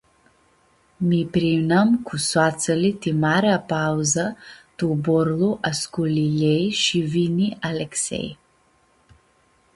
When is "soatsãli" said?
2.29-2.91